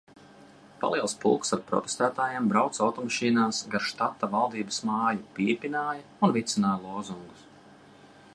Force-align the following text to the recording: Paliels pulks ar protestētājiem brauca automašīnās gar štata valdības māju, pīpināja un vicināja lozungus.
Paliels 0.83 1.13
pulks 1.25 1.51
ar 1.57 1.61
protestētājiem 1.71 2.47
brauca 2.53 2.81
automašīnās 2.87 3.59
gar 3.75 3.87
štata 3.91 4.31
valdības 4.33 4.83
māju, 4.93 5.23
pīpināja 5.37 6.09
un 6.29 6.37
vicināja 6.41 6.83
lozungus. 6.89 7.49